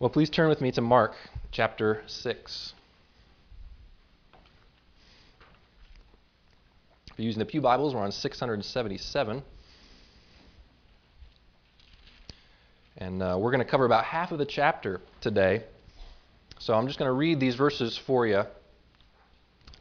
[0.00, 1.14] Well, please turn with me to Mark
[1.50, 2.72] chapter 6.
[7.10, 9.42] If you're using the Pew Bibles, we're on 677.
[12.98, 15.64] And uh, we're going to cover about half of the chapter today.
[16.60, 18.44] So I'm just going to read these verses for you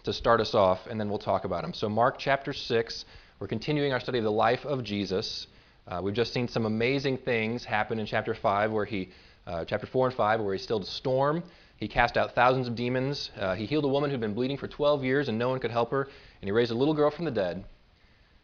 [0.06, 1.76] to start us off, and then we'll talk about them.
[1.76, 3.06] So, Mark chapter 6,
[3.40, 5.46] we're continuing our study of the life of Jesus.
[5.88, 9.10] Uh, we've just seen some amazing things happen in chapter 5, where he,
[9.48, 11.42] uh, chapter 4 and 5, where he stilled a storm.
[11.78, 13.32] He cast out thousands of demons.
[13.40, 15.72] Uh, he healed a woman who'd been bleeding for 12 years and no one could
[15.72, 16.04] help her.
[16.04, 17.64] And he raised a little girl from the dead.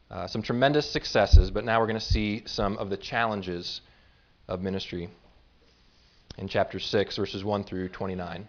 [0.10, 3.82] Uh, some tremendous successes, but now we're going to see some of the challenges
[4.48, 5.10] of ministry
[6.38, 8.48] in chapter 6, verses 1 through 29.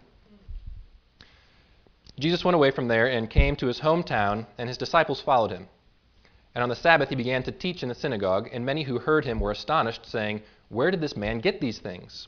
[2.19, 5.67] Jesus went away from there and came to his hometown, and his disciples followed him.
[6.53, 9.25] And on the Sabbath he began to teach in the synagogue, and many who heard
[9.25, 12.27] him were astonished, saying, Where did this man get these things?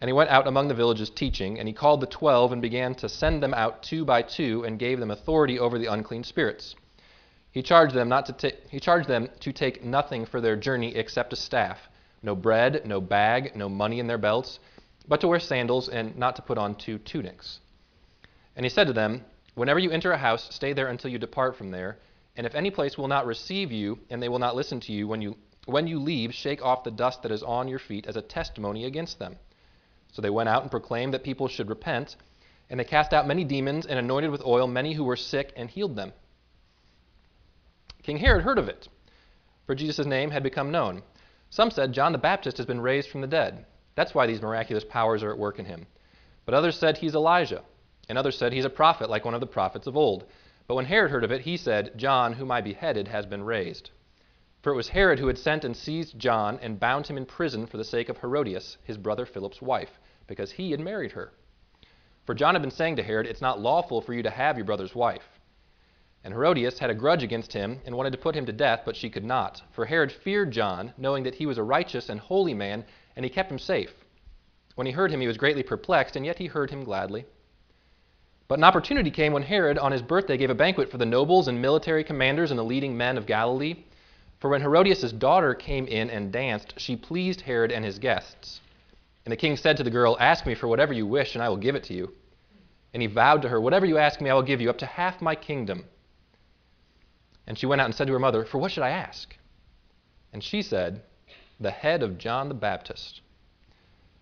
[0.00, 2.94] And he went out among the villages teaching, and he called the twelve and began
[2.96, 6.74] to send them out two by two and gave them authority over the unclean spirits.
[7.50, 10.94] He charged them not to ta- he charged them to take nothing for their journey
[10.94, 11.88] except a staff
[12.22, 14.58] no bread, no bag, no money in their belts,
[15.08, 17.60] but to wear sandals and not to put on two tunics.
[18.56, 21.56] And he said to them, Whenever you enter a house, stay there until you depart
[21.56, 21.98] from there.
[22.36, 25.08] And if any place will not receive you, and they will not listen to you,
[25.08, 28.16] when you, when you leave, shake off the dust that is on your feet as
[28.16, 29.36] a testimony against them.
[30.12, 32.16] So they went out and proclaimed that people should repent.
[32.68, 35.68] And they cast out many demons and anointed with oil many who were sick and
[35.68, 36.12] healed them.
[38.02, 38.88] King Herod heard of it,
[39.66, 41.02] for Jesus' name had become known.
[41.50, 43.66] Some said, John the Baptist has been raised from the dead.
[43.94, 45.86] That's why these miraculous powers are at work in him.
[46.46, 47.62] But others said he's Elijah,
[48.08, 50.24] and others said he's a prophet like one of the prophets of old.
[50.66, 53.90] But when Herod heard of it, he said, John, whom I beheaded, has been raised.
[54.62, 57.66] For it was Herod who had sent and seized John and bound him in prison
[57.66, 61.32] for the sake of Herodias, his brother Philip's wife, because he had married her.
[62.26, 64.66] For John had been saying to Herod, It's not lawful for you to have your
[64.66, 65.40] brother's wife.
[66.22, 68.96] And Herodias had a grudge against him and wanted to put him to death, but
[68.96, 69.62] she could not.
[69.72, 72.84] For Herod feared John, knowing that he was a righteous and holy man,
[73.16, 74.04] and he kept him safe.
[74.74, 77.24] When he heard him, he was greatly perplexed, and yet he heard him gladly.
[78.46, 81.48] But an opportunity came when Herod, on his birthday, gave a banquet for the nobles
[81.48, 83.84] and military commanders and the leading men of Galilee.
[84.40, 88.60] For when Herodias' daughter came in and danced, she pleased Herod and his guests.
[89.24, 91.50] And the king said to the girl, Ask me for whatever you wish, and I
[91.50, 92.14] will give it to you.
[92.94, 94.86] And he vowed to her, Whatever you ask me, I will give you, up to
[94.86, 95.84] half my kingdom.
[97.46, 99.36] And she went out and said to her mother, For what should I ask?
[100.32, 101.02] And she said,
[101.60, 103.20] The head of John the Baptist.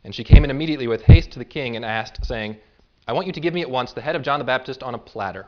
[0.03, 2.57] And she came in immediately with haste to the king and asked, saying,
[3.07, 4.95] I want you to give me at once the head of John the Baptist on
[4.95, 5.47] a platter.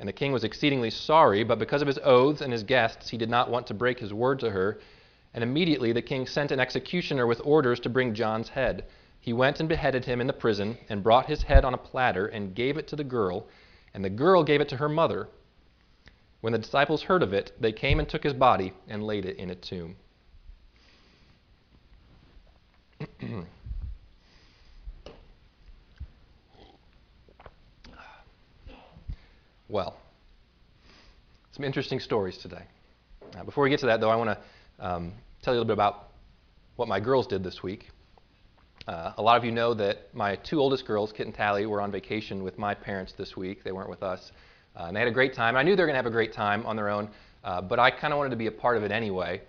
[0.00, 3.18] And the king was exceedingly sorry, but because of his oaths and his guests, he
[3.18, 4.80] did not want to break his word to her.
[5.34, 8.86] And immediately the king sent an executioner with orders to bring John's head.
[9.20, 12.26] He went and beheaded him in the prison, and brought his head on a platter,
[12.26, 13.46] and gave it to the girl,
[13.92, 15.28] and the girl gave it to her mother.
[16.40, 19.36] When the disciples heard of it, they came and took his body and laid it
[19.36, 19.96] in a tomb.
[29.70, 29.96] well,
[31.52, 32.62] some interesting stories today.
[33.38, 35.68] Uh, before we get to that, though, I want to um, tell you a little
[35.68, 36.08] bit about
[36.74, 37.90] what my girls did this week.
[38.88, 41.80] Uh, a lot of you know that my two oldest girls, Kit and Tally, were
[41.80, 43.62] on vacation with my parents this week.
[43.62, 44.32] They weren't with us.
[44.74, 45.56] Uh, and they had a great time.
[45.56, 47.08] I knew they were going to have a great time on their own,
[47.44, 49.40] uh, but I kind of wanted to be a part of it anyway.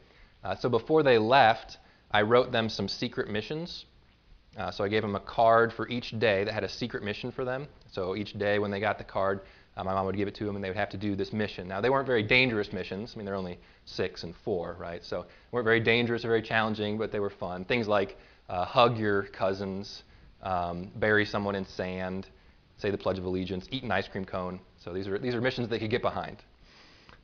[0.43, 1.77] Uh, so before they left,
[2.11, 3.85] I wrote them some secret missions.
[4.57, 7.31] Uh, so I gave them a card for each day that had a secret mission
[7.31, 7.67] for them.
[7.91, 9.41] So each day when they got the card,
[9.77, 11.31] uh, my mom would give it to them and they would have to do this
[11.31, 11.67] mission.
[11.67, 13.13] Now, they weren't very dangerous missions.
[13.13, 15.03] I mean, they're only six and four, right?
[15.03, 17.65] So weren't very dangerous or very challenging, but they were fun.
[17.65, 18.17] Things like
[18.49, 20.03] uh, hug your cousins,
[20.43, 22.27] um, bury someone in sand,
[22.77, 25.41] say the Pledge of Allegiance, eat an ice cream cone, so these are, these are
[25.41, 26.37] missions they could get behind.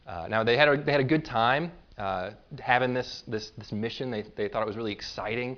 [0.08, 3.72] Uh, now, they had, a, they had a good time uh, having this, this, this
[3.72, 4.10] mission.
[4.10, 5.58] They, they thought it was really exciting.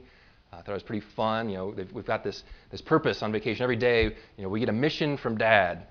[0.51, 1.50] I uh, thought it was pretty fun.
[1.50, 3.62] You know, we've got this, this purpose on vacation.
[3.62, 4.06] Every day,
[4.38, 5.85] you know, we get a mission from Dad.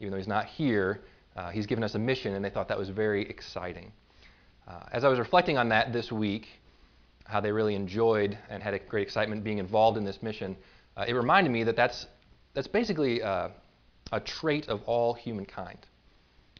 [0.00, 1.02] Even though he's not here,
[1.36, 3.92] uh, he's given us a mission, and they thought that was very exciting.
[4.66, 6.48] Uh, as I was reflecting on that this week,
[7.24, 10.56] how they really enjoyed and had a great excitement being involved in this mission,
[10.96, 12.06] uh, it reminded me that that's
[12.54, 13.48] that's basically uh,
[14.12, 15.78] a trait of all humankind.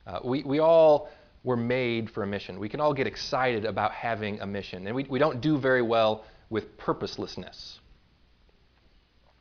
[0.07, 1.09] Uh, we, we all
[1.43, 2.59] were made for a mission.
[2.61, 5.83] We can all get excited about having a mission, and we, we don't do very
[5.83, 7.81] well with purposelessness.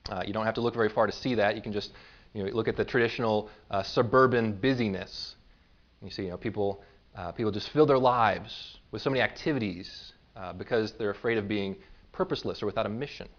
[0.09, 1.56] Uh, you don't have to look very far to see that.
[1.56, 1.91] You can just
[2.36, 5.38] you know, look at the traditional uh, suburban busyness.
[6.04, 6.84] You see, you know, people,
[7.16, 11.48] uh, people just fill their lives with so many activities uh, because they're afraid of
[11.48, 11.78] being
[12.12, 13.30] purposeless or without a mission.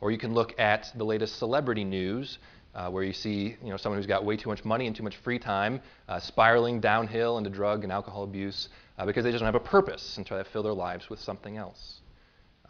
[0.00, 2.38] Or you can look at the latest celebrity news
[2.74, 5.02] uh, where you see you know, someone who's got way too much money and too
[5.02, 9.40] much free time uh, spiraling downhill into drug and alcohol abuse uh, because they just
[9.42, 12.00] don't have a purpose and try to fill their lives with something else.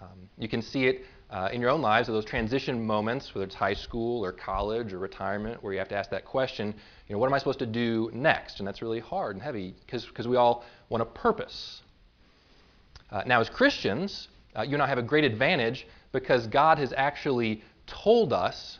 [0.00, 3.44] Um, you can see it uh, in your own lives, are those transition moments, whether
[3.44, 6.74] it's high school or college or retirement, where you have to ask that question,
[7.06, 8.58] you know, what am I supposed to do next?
[8.58, 11.82] And that's really hard and heavy because we all want a purpose.
[13.10, 16.94] Uh, now, as Christians, uh, you and I have a great advantage because God has
[16.96, 18.78] actually told us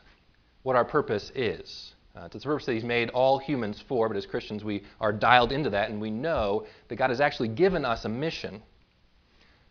[0.62, 1.94] what our purpose is.
[2.16, 5.12] Uh, it's the purpose that He's made all humans for, but as Christians, we are
[5.12, 8.62] dialed into that and we know that God has actually given us a mission.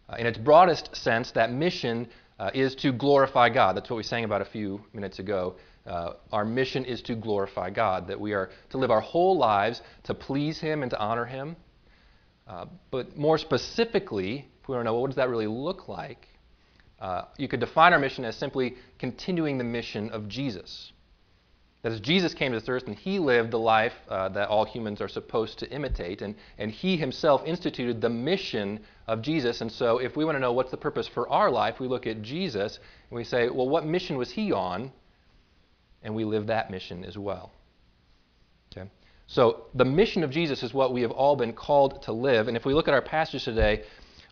[0.10, 2.08] Uh, in its broadest sense, that mission
[2.40, 3.76] uh, is to glorify God.
[3.76, 5.56] That's what we sang about a few minutes ago.
[5.86, 9.82] Uh, our mission is to glorify God, that we are to live our whole lives
[10.04, 11.56] to please Him and to honor Him.
[12.48, 15.88] Uh, but more specifically, if we want to know well, what does that really look
[15.88, 16.28] like,
[17.00, 20.92] uh, you could define our mission as simply continuing the mission of Jesus.
[21.84, 24.66] That as Jesus came to this earth and he lived the life uh, that all
[24.66, 29.62] humans are supposed to imitate, and, and he himself instituted the mission of Jesus.
[29.62, 32.08] And so, if we want to know what's the purpose for our life, we look
[32.08, 32.80] at Jesus
[33.10, 34.92] and we say, well, what mission was he on?
[36.02, 37.52] And we live that mission as well.
[38.72, 38.90] Okay?
[39.28, 42.48] So, the mission of Jesus is what we have all been called to live.
[42.48, 43.84] And if we look at our passage today,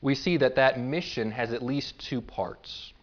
[0.01, 2.93] we see that that mission has at least two parts.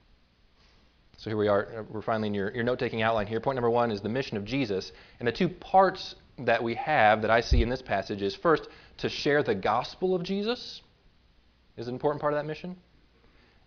[1.23, 1.69] So here we are.
[1.73, 3.39] Uh, we're finally in your, your note taking outline here.
[3.39, 4.91] Point number one is the mission of Jesus.
[5.21, 8.67] And the two parts that we have that I see in this passage is first,
[8.99, 10.83] to share the gospel of Jesus
[11.77, 12.75] is an important part of that mission.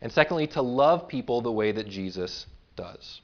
[0.01, 3.21] And secondly, to love people the way that Jesus does.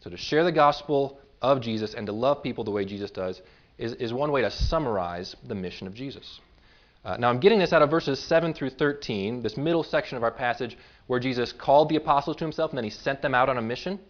[0.00, 3.42] So to share the gospel of Jesus and to love people the way Jesus does
[3.76, 6.40] is, is one way to summarize the mission of Jesus.
[7.06, 10.24] Uh, now, I'm getting this out of verses 7 through 13, this middle section of
[10.24, 10.76] our passage
[11.06, 13.62] where Jesus called the apostles to himself and then he sent them out on a
[13.62, 14.00] mission.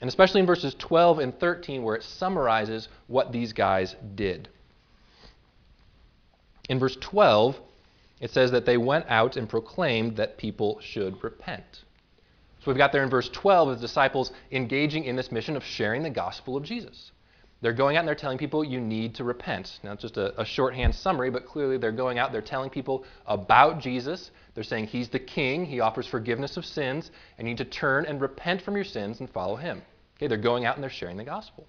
[0.00, 4.48] And especially in verses 12 and 13, where it summarizes what these guys did.
[6.70, 7.60] In verse 12,
[8.22, 11.82] it says that they went out and proclaimed that people should repent.
[12.60, 16.04] So we've got there in verse 12 the disciples engaging in this mission of sharing
[16.04, 17.12] the gospel of Jesus.
[17.62, 19.78] They're going out and they're telling people you need to repent.
[19.84, 23.04] Now, it's just a, a, shorthand summary, but clearly they're going out, they're telling people
[23.24, 24.32] about Jesus.
[24.54, 28.04] They're saying he's the king, he offers forgiveness of sins, and you need to turn
[28.04, 29.80] and repent from your sins and follow him.
[30.16, 31.66] Okay, they're going out and they're sharing the gospel.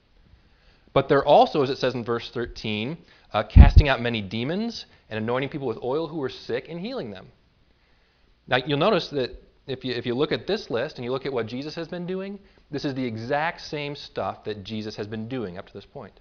[0.93, 2.97] But they're also, as it says in verse 13,
[3.31, 7.11] uh, casting out many demons and anointing people with oil who were sick and healing
[7.11, 7.27] them.
[8.47, 11.25] Now, you'll notice that if you, if you look at this list and you look
[11.25, 12.39] at what Jesus has been doing,
[12.69, 16.19] this is the exact same stuff that Jesus has been doing up to this point.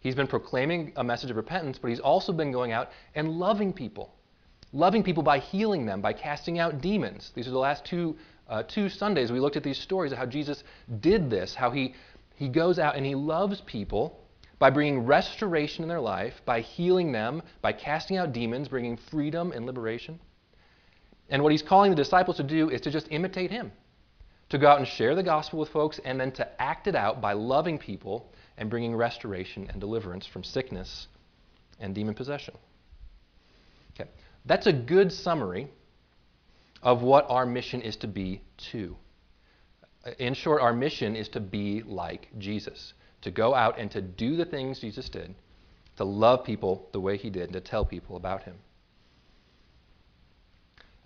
[0.00, 3.72] He's been proclaiming a message of repentance, but he's also been going out and loving
[3.72, 4.12] people.
[4.72, 7.30] Loving people by healing them, by casting out demons.
[7.34, 8.16] These are the last two,
[8.48, 10.64] uh, two Sundays we looked at these stories of how Jesus
[11.00, 11.94] did this, how he,
[12.34, 14.18] he goes out and he loves people
[14.58, 19.52] by bringing restoration in their life, by healing them, by casting out demons, bringing freedom
[19.52, 20.18] and liberation.
[21.32, 23.72] And what he's calling the disciples to do is to just imitate him
[24.50, 27.22] to go out and share the gospel with folks, and then to act it out
[27.22, 31.06] by loving people and bringing restoration and deliverance from sickness
[31.80, 32.52] and demon possession.
[33.94, 34.10] Okay,
[34.44, 35.68] that's a good summary
[36.82, 38.94] of what our mission is to be too.
[40.18, 44.36] In short, our mission is to be like Jesus, to go out and to do
[44.36, 45.34] the things Jesus did,
[45.96, 48.56] to love people the way he did, and to tell people about him.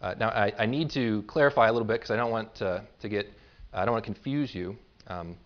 [0.01, 2.85] Uh, now, I, I, need to clarify a little bit because I don't want to,
[3.01, 3.33] to get,
[3.73, 4.77] I don't want to confuse you.
[5.07, 5.37] Um,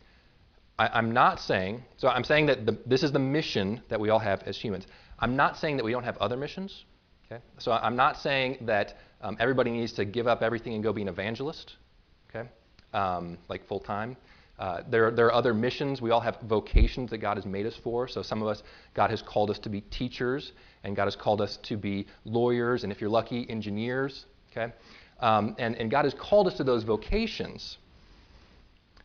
[0.77, 4.11] I, am not saying, so I'm saying that the, this is the mission that we
[4.11, 4.87] all have as humans.
[5.21, 6.85] I'm not saying that we don't have other missions.
[7.31, 7.43] Okay?
[7.59, 11.03] So I'm not saying that um, everybody needs to give up everything and go be
[11.03, 11.77] an evangelist,
[12.29, 12.49] okay?
[12.93, 14.17] Um, like full time.
[14.59, 16.03] Uh, there, there are other missions.
[16.03, 18.09] We all have vocations that God has made us for.
[18.09, 18.63] So some of us,
[18.95, 20.53] God has called us to be teachers,
[20.85, 24.27] and God has called us to be lawyers, and if you're lucky, engineers.
[24.51, 24.73] Okay?
[25.21, 27.79] Um, and, and God has called us to those vocations.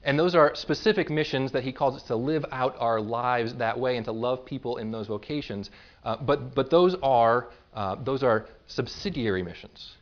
[0.03, 3.79] And those are specific missions that He calls us to live out our lives that
[3.79, 5.71] way and to love people in those vocations.
[6.03, 9.93] Uh, but, but those, are, uh, those are subsidiary missions.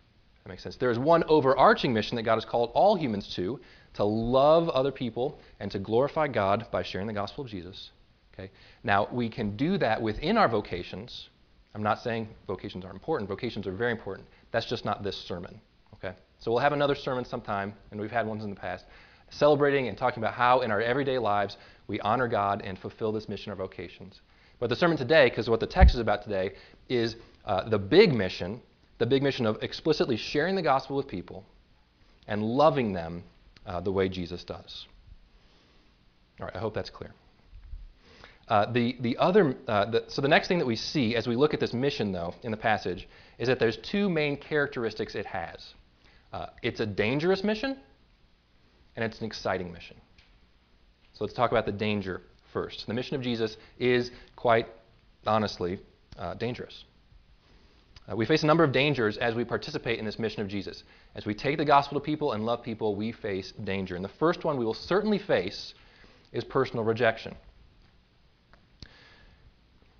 [0.44, 0.76] That makes sense.
[0.76, 3.60] There is one overarching mission that God has called all humans to
[3.94, 7.92] to love other people and to glorify God by sharing the gospel of Jesus.
[8.34, 8.52] Okay?
[8.84, 11.30] Now, we can do that within our vocations.
[11.76, 13.30] I'm not saying vocations aren't important.
[13.30, 14.28] Vocations are very important.
[14.54, 15.60] That's just not this sermon.
[15.96, 16.16] Okay?
[16.40, 18.86] So we'll have another sermon sometime, and we've had ones in the past,
[19.30, 21.58] celebrating and talking about how in our everyday lives
[21.88, 24.22] we honor God and fulfill this mission of vocations.
[24.60, 26.52] But the sermon today, because what the text is about today,
[26.88, 28.62] is uh, the big mission,
[29.00, 31.44] the big mission of explicitly sharing the gospel with people
[32.28, 33.24] and loving them
[33.66, 34.88] uh, the way Jesus does.
[36.40, 37.14] All right, I hope that's clear.
[38.48, 41.36] Uh, the, the other, uh, the, so the next thing that we see as we
[41.36, 43.08] look at this mission, though, in the passage,
[43.40, 45.74] is that there's two main characteristics it has.
[46.34, 47.78] Uh, it's a dangerous mission,
[48.96, 49.96] and it's an exciting mission.
[51.14, 52.22] So let's talk about the danger
[52.52, 52.86] first.
[52.88, 54.68] The mission of Jesus is quite
[55.26, 55.80] honestly
[56.18, 56.84] uh, dangerous.
[58.12, 60.84] Uh, we face a number of dangers as we participate in this mission of Jesus.
[61.16, 63.96] As we take the gospel to people and love people, we face danger.
[63.96, 65.74] And the first one we will certainly face
[66.34, 67.36] is personal rejection.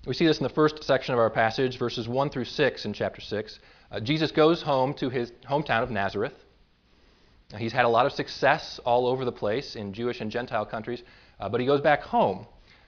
[0.06, 2.92] We see this in the first section of our passage, verses 1 through 6 in
[2.92, 3.60] chapter 6.
[3.90, 6.34] Uh, Jesus goes home to his hometown of Nazareth.
[7.58, 11.04] He's had a lot of success all over the place in Jewish and Gentile countries,
[11.40, 12.46] uh, but he goes back home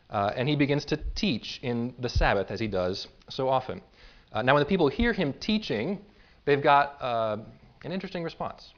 [0.10, 3.79] uh, and he begins to teach in the Sabbath as he does so often.
[4.34, 6.01] Uh, now, when the people hear him teaching,
[6.43, 7.38] they've got uh,
[7.86, 8.74] an interesting response.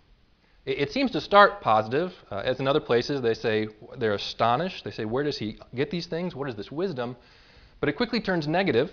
[0.67, 3.67] It, it, seems to start positive, uh, as in other places, they say
[3.97, 4.83] they're astonished.
[4.83, 6.35] They say, Where does he get these things?
[6.35, 7.15] What is this wisdom?
[7.79, 8.91] But it quickly turns negative,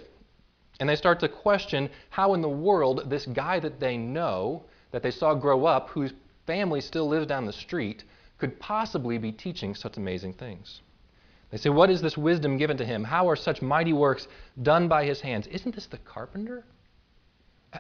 [0.80, 5.02] and they start to question how in the world this guy that they know, that
[5.02, 6.12] they saw grow up, whose
[6.46, 8.04] family still lives down the street,
[8.38, 10.82] could possibly be teaching such amazing things.
[11.50, 13.04] They say, What is this wisdom given to him?
[13.04, 14.26] How are such mighty works
[14.62, 15.46] done by his hands?
[15.46, 16.64] Isn't this the carpenter?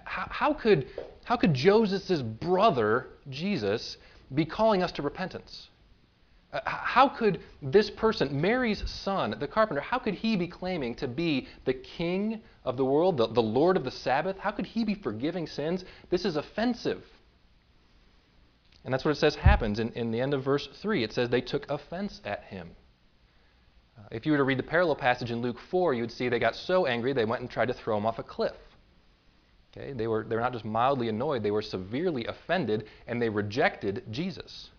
[0.04, 0.86] How, how could,
[1.24, 3.96] how could Joseph's brother, Jesus,
[4.32, 5.68] be calling us to repentance?
[6.54, 11.08] Uh, how could this person, Mary's son, the carpenter, how could he be claiming to
[11.08, 14.38] be the king of the world, the, the Lord of the Sabbath?
[14.38, 15.84] How could he be forgiving sins?
[16.10, 17.02] This is offensive.
[18.84, 21.02] And that's what it says happens in, in the end of verse 3.
[21.02, 22.70] It says they took offense at him.
[23.98, 26.38] Uh, if you were to read the parallel passage in Luke 4, you'd see they
[26.38, 28.54] got so angry they went and tried to throw him off a cliff.
[29.76, 29.92] Okay?
[29.92, 34.04] They, were, they were not just mildly annoyed, they were severely offended, and they rejected
[34.12, 34.70] Jesus.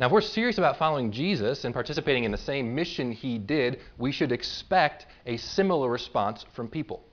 [0.00, 3.80] Now, if we're serious about following Jesus and participating in the same mission he did,
[3.98, 7.04] we should expect a similar response from people.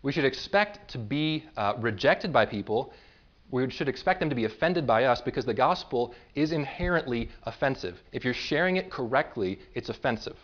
[0.00, 2.92] We should expect to be uh, rejected by people.
[3.50, 8.00] We should expect them to be offended by us because the gospel is inherently offensive.
[8.12, 10.38] If you're sharing it correctly, it's offensive.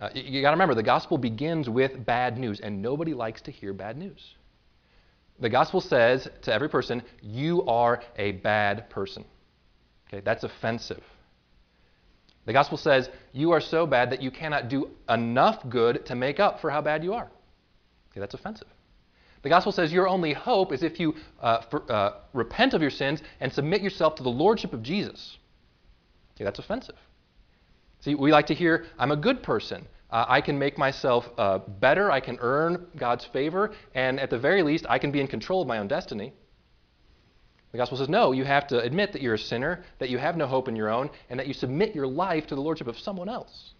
[0.00, 3.40] Uh, you, you got to remember, the gospel begins with bad news, and nobody likes
[3.42, 4.34] to hear bad news.
[5.38, 9.24] The gospel says to every person, You are a bad person.
[10.12, 11.02] Okay, that's offensive.
[12.44, 16.40] The gospel says you are so bad that you cannot do enough good to make
[16.40, 17.30] up for how bad you are.
[18.10, 18.68] Okay, that's offensive.
[19.42, 22.90] The gospel says your only hope is if you uh, for, uh, repent of your
[22.90, 25.38] sins and submit yourself to the lordship of Jesus.
[26.34, 26.96] Okay, that's offensive.
[28.00, 29.86] See, we like to hear, I'm a good person.
[30.10, 32.10] Uh, I can make myself uh, better.
[32.10, 33.72] I can earn God's favor.
[33.94, 36.34] And at the very least, I can be in control of my own destiny.
[37.72, 40.36] The gospel says, no, you have to admit that you're a sinner, that you have
[40.36, 42.98] no hope in your own, and that you submit your life to the lordship of
[42.98, 43.72] someone else.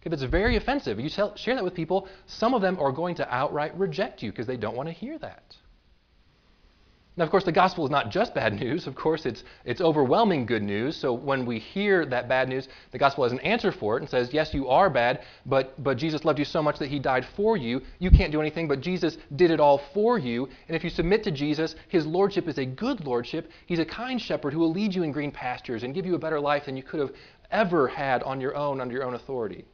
[0.00, 1.00] Okay, that's very offensive.
[1.00, 4.30] You tell, share that with people, some of them are going to outright reject you
[4.30, 5.56] because they don't want to hear that.
[7.18, 8.86] Now, of course, the gospel is not just bad news.
[8.86, 10.96] Of course, it's, it's overwhelming good news.
[10.96, 14.10] So when we hear that bad news, the gospel has an answer for it and
[14.10, 17.26] says, yes, you are bad, but, but Jesus loved you so much that he died
[17.34, 17.80] for you.
[17.98, 20.46] You can't do anything, but Jesus did it all for you.
[20.68, 23.50] And if you submit to Jesus, his lordship is a good lordship.
[23.64, 26.18] He's a kind shepherd who will lead you in green pastures and give you a
[26.18, 27.12] better life than you could have
[27.50, 29.64] ever had on your own, under your own authority.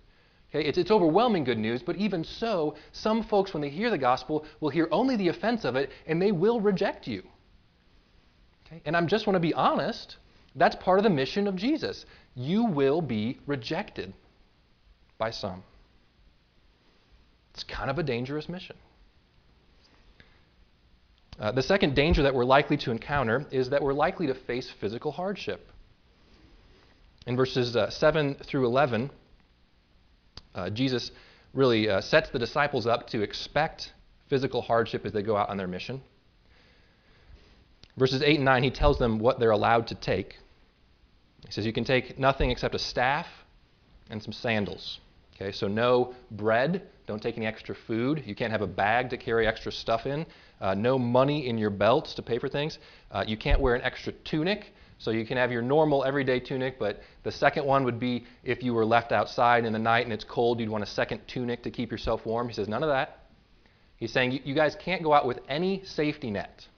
[0.55, 3.99] Okay, it's, it's overwhelming good news, but even so, some folks, when they hear the
[3.99, 7.23] gospel, will hear only the offense of it and they will reject you.
[8.85, 10.17] And I just want to be honest.
[10.55, 12.05] That's part of the mission of Jesus.
[12.35, 14.13] You will be rejected
[15.19, 15.63] by some.
[17.55, 18.77] It's kind of a dangerous mission.
[21.39, 24.71] Uh, the second danger that we're likely to encounter is that we're likely to face
[24.81, 25.67] physical hardship.
[27.27, 29.11] In verses uh, 7 through 11,
[30.55, 31.11] uh, Jesus
[31.55, 33.93] really uh, sets the disciples up to expect
[34.29, 36.03] physical hardship as they go out on their mission.
[37.97, 40.39] Verses 8 and 9, he tells them what they're allowed to take.
[41.45, 43.27] He says, You can take nothing except a staff
[44.11, 45.01] and some sandals.
[45.35, 46.83] Okay, so no bread.
[47.07, 48.23] Don't take any extra food.
[48.25, 50.25] You can't have a bag to carry extra stuff in.
[50.61, 52.79] Uh, no money in your belts to pay for things.
[53.11, 54.73] Uh, you can't wear an extra tunic.
[54.99, 58.63] So you can have your normal everyday tunic, but the second one would be if
[58.63, 61.65] you were left outside in the night and it's cold, you'd want a second tunic
[61.65, 62.47] to keep yourself warm.
[62.47, 63.27] He says, none of that.
[63.97, 66.69] He's saying you guys can't go out with any safety net.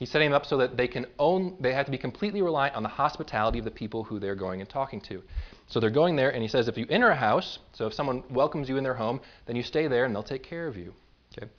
[0.00, 2.74] He's setting them up so that they can own, they have to be completely reliant
[2.74, 5.22] on the hospitality of the people who they're going and talking to.
[5.66, 8.24] So they're going there, and he says if you enter a house, so if someone
[8.30, 10.94] welcomes you in their home, then you stay there and they'll take care of you.
[11.36, 11.50] Okay?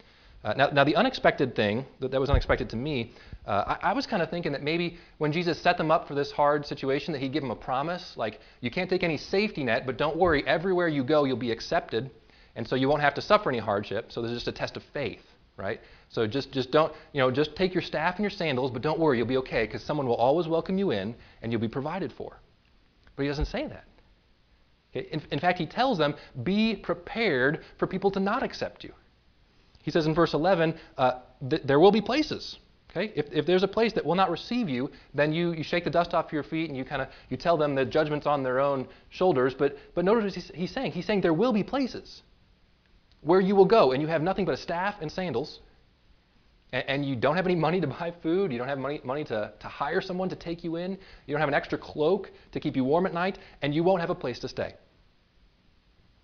[0.44, 3.14] Uh, now, now, the unexpected thing, that, that was unexpected to me,
[3.46, 6.16] uh, I, I, was kind of thinking that maybe when Jesus set them up for
[6.16, 9.64] this hard situation, that he'd give them a promise, like, you can't take any safety
[9.64, 12.10] net, but don't worry, everywhere you go, you'll be accepted,
[12.56, 14.12] and so you won't have to suffer any hardship.
[14.12, 15.22] So there's just a test of faith,
[15.58, 15.80] right?
[16.12, 19.00] So just, just don't, you know, just take your staff and your sandals, but don't
[19.00, 22.12] worry, you'll be okay, because someone will always welcome you in, and you'll be provided
[22.12, 22.38] for.
[23.16, 23.86] But he doesn't say that.
[24.94, 25.08] Okay?
[25.10, 28.94] In, in fact, he tells them, be prepared for people to not accept you.
[29.84, 32.60] He says in verse 11, uh, th- there will be places.
[32.90, 33.14] Okay?
[33.16, 35.90] If, if there's a place that will not receive you, then you, you shake the
[35.90, 38.60] dust off your feet and you kind of you tell them the judgment's on their
[38.60, 39.54] own shoulders.
[39.54, 40.92] But, but notice what he's, he's saying.
[40.92, 42.22] He's saying there will be places
[43.22, 45.62] where you will go and you have nothing but a staff and sandals
[46.72, 48.52] and, and you don't have any money to buy food.
[48.52, 50.92] You don't have money, money to, to hire someone to take you in.
[51.26, 53.40] You don't have an extra cloak to keep you warm at night.
[53.62, 54.76] And you won't have a place to stay.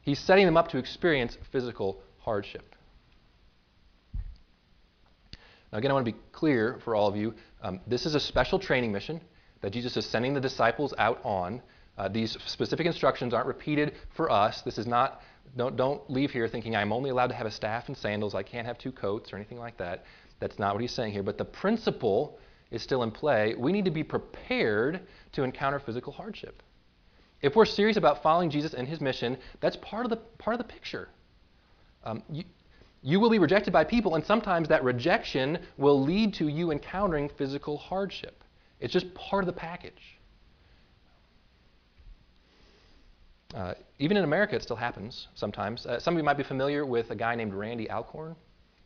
[0.01, 2.75] He's setting them up to experience physical hardship.
[5.71, 7.33] Now, again, I want to be clear for all of you.
[7.61, 9.19] Um, this is a special training mission
[9.61, 11.61] that Jesus is sending the disciples out on.
[11.97, 14.61] Uh, these specific instructions aren't repeated for us.
[14.61, 15.21] This is not,
[15.57, 18.35] don't, don't leave here thinking I'm only allowed to have a staff and sandals.
[18.35, 20.05] I can't have two coats or anything like that.
[20.39, 21.23] That's not what he's saying here.
[21.23, 22.39] But the principle
[22.71, 23.55] is still in play.
[23.57, 25.01] We need to be prepared
[25.33, 26.61] to encounter physical hardship.
[27.41, 30.57] If we're serious about following Jesus and his mission, that's part of the, part of
[30.57, 31.09] the picture.
[32.03, 32.43] Um, you,
[33.03, 37.29] you will be rejected by people, and sometimes that rejection will lead to you encountering
[37.29, 38.43] physical hardship.
[38.79, 40.17] It's just part of the package.
[43.55, 45.85] Uh, even in America, it still happens sometimes.
[45.85, 48.35] Uh, some of you might be familiar with a guy named Randy Alcorn.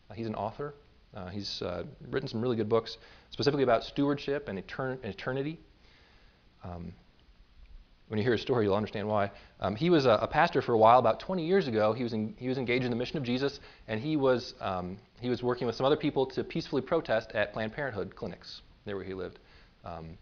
[0.09, 0.75] Uh, he's an author.
[1.15, 2.97] Uh, he's uh, written some really good books,
[3.31, 5.59] specifically about stewardship and etern- eternity.
[6.63, 6.93] Um,
[8.07, 9.31] when you hear his story, you'll understand why.
[9.61, 10.99] Um, he was a, a, pastor for a while.
[10.99, 13.61] About 20 years ago, he was, in, he was engaged in the mission of Jesus,
[13.87, 17.53] and he was, um, he was working with some other people to peacefully protest at
[17.53, 19.39] Planned Parenthood clinics near where he lived.
[19.85, 20.17] Um,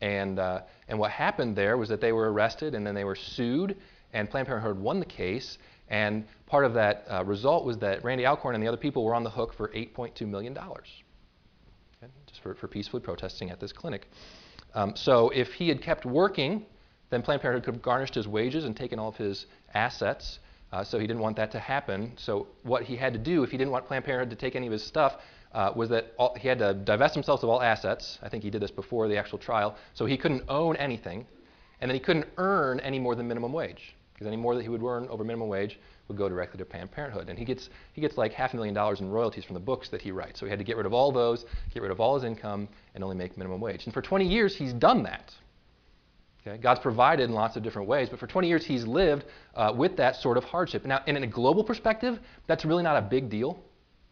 [0.00, 3.16] and, uh, and what happened there was that they were arrested, and then they were
[3.16, 3.76] sued,
[4.12, 5.58] and Planned Parenthood won the case.
[5.88, 9.14] And part of that uh, result was that Randy Alcorn and the other people were
[9.14, 14.08] on the hook for $8.2 million, okay, just for, for peacefully protesting at this clinic.
[14.74, 16.64] Um, so if he had kept working,
[17.10, 20.38] then Planned Parenthood could have garnished his wages and taken all of his assets.
[20.72, 22.12] Uh, so he didn't want that to happen.
[22.16, 24.66] So what he had to do, if he didn't want Planned Parenthood to take any
[24.66, 25.18] of his stuff,
[25.52, 28.18] uh, was that all, he had to divest himself of all assets.
[28.22, 29.76] I think he did this before the actual trial.
[29.92, 31.26] So he couldn't own anything,
[31.80, 34.68] and then he couldn't earn any more than minimum wage because any more that he
[34.68, 37.28] would earn over minimum wage would go directly to Planned Parenthood.
[37.28, 39.88] And he gets he gets like half a million dollars in royalties from the books
[39.90, 40.38] that he writes.
[40.38, 42.68] So he had to get rid of all those, get rid of all his income,
[42.94, 43.84] and only make minimum wage.
[43.84, 45.32] And for 20 years, he's done that.
[46.46, 46.60] Okay?
[46.60, 49.24] God's provided in lots of different ways, but for 20 years he's lived
[49.54, 50.84] uh, with that sort of hardship.
[50.84, 53.58] Now, in a global perspective, that's really not a big deal.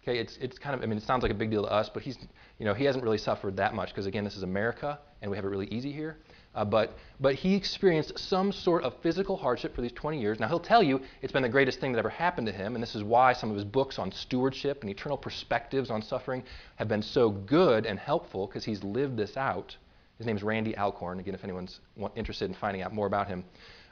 [0.02, 1.88] Okay, it's, it's kind of, I mean, it sounds like a big deal to us,
[1.88, 2.18] but he's,
[2.58, 5.36] you know, he hasn't really suffered that much because, again, this is America and we
[5.36, 6.16] have it really easy here.
[6.56, 10.40] Uh, but, but he experienced some sort of physical hardship for these 20 years.
[10.40, 12.82] Now, he'll tell you it's been the greatest thing that ever happened to him, and
[12.82, 16.42] this is why some of his books on stewardship and eternal perspectives on suffering
[16.76, 19.76] have been so good and helpful because he's lived this out.
[20.18, 21.20] His name is Randy Alcorn.
[21.20, 21.80] Again, if anyone's
[22.16, 23.44] interested in finding out more about him.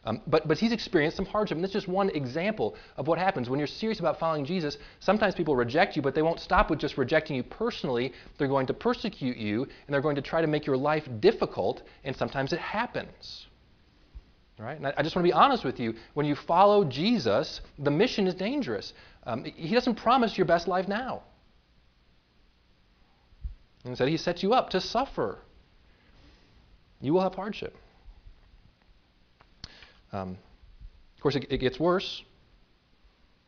[0.04, 1.56] Um, but, but he's experienced some hardship.
[1.56, 3.50] And this is just one example of what happens.
[3.50, 6.78] When you're serious about following Jesus, sometimes people reject you, but they won't stop with
[6.78, 8.12] just rejecting you personally.
[8.38, 11.82] They're going to persecute you, and they're going to try to make your life difficult,
[12.04, 13.46] and sometimes it happens.
[14.58, 14.76] Right?
[14.76, 15.94] And I, I just want to be honest with you.
[16.14, 18.94] When you follow Jesus, the mission is dangerous.
[19.24, 21.22] Um, he doesn't promise your best life now.
[23.84, 25.38] Instead, he sets you up to suffer
[27.00, 27.76] you will have hardship.
[30.12, 30.38] Um,
[31.16, 32.22] of course, it, it, gets worse.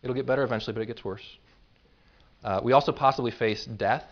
[0.03, 1.25] It'll get better eventually, but it gets worse.
[2.45, 4.05] Uh, we also possibly face death.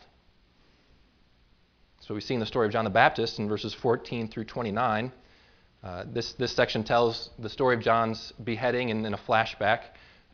[2.01, 5.13] So we see in the story of John the Baptist in verses 14 through 29.
[5.83, 9.81] Uh, this, this section tells the story of John's beheading in, in a flashback.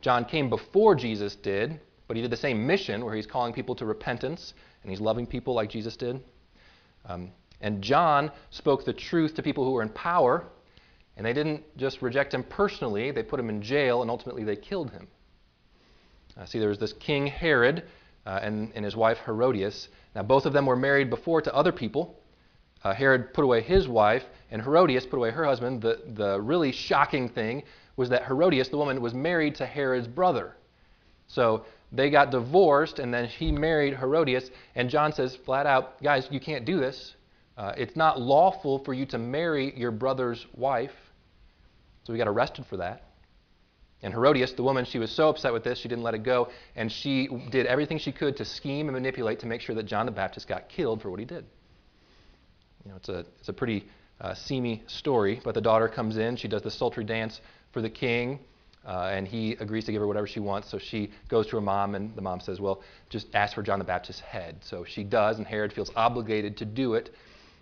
[0.01, 3.75] John came before Jesus did, but he did the same mission where he's calling people
[3.77, 6.21] to repentance and he's loving people like Jesus did.
[7.07, 10.45] Um, and John spoke the truth to people who were in power,
[11.17, 14.57] And they didn't just reject him personally, they put him in jail, and ultimately they
[14.57, 15.09] killed him.
[16.39, 17.85] Uh, see, there was this King Herod
[18.27, 19.89] uh, and, and his wife Herodias.
[20.15, 22.21] Now, both of them were married before to other people.
[22.85, 25.81] Uh, Herod put away his wife, and Herodias put away her husband.
[25.81, 27.63] The, the really shocking thing
[27.97, 30.57] was that Herodias, the woman, was married to Herod's brother.
[31.27, 34.51] So they got divorced, and then he married Herodias.
[34.75, 37.15] And John says flat out, guys, you can't do this.
[37.57, 40.93] Uh, it's not lawful for you to marry your brother's wife.
[42.07, 43.03] So we got arrested for that.
[44.03, 46.49] And Herodias, the woman, she was so upset with this, she didn't let it go,
[46.77, 50.07] and she did everything she could to scheme and manipulate to make sure that John
[50.07, 51.45] the Baptist got killed for what he did.
[52.85, 53.87] You know, it's a, it's a pretty
[54.21, 57.41] uh, seamy story, but the daughter comes in, she does the sultry dance
[57.73, 58.39] for the king,
[58.87, 60.71] uh, and he agrees to give her whatever she wants.
[60.71, 63.81] So she goes to her mom, and the mom says, Well, just ask for John
[63.81, 64.59] the Baptist's head.
[64.61, 67.11] So she does, and Herod feels obligated to do it.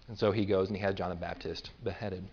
[0.09, 2.25] And so he goes and he has John the Baptist beheaded.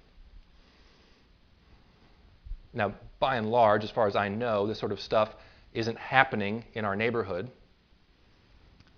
[2.74, 5.30] Now, by and large, as far as I know, this sort of stuff
[5.74, 7.50] isn't happening in our neighborhood,